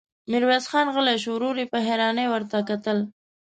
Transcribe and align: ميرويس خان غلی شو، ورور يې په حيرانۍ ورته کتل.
ميرويس 0.29 0.65
خان 0.71 0.87
غلی 0.95 1.15
شو، 1.23 1.31
ورور 1.35 1.55
يې 1.61 1.65
په 1.71 1.77
حيرانۍ 1.87 2.25
ورته 2.29 2.57
کتل. 2.69 2.97